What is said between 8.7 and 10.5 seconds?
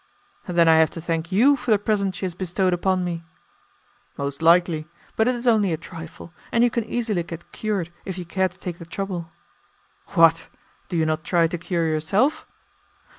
the trouble." "What!